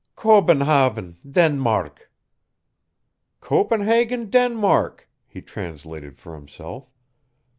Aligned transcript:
"Kobenhavn 0.15 1.17
Danmark!" 1.29 2.09
"Copenhagen, 3.39 4.31
Denmark," 4.31 5.07
he 5.27 5.43
translated 5.43 6.17
for 6.17 6.33
himself. 6.33 6.89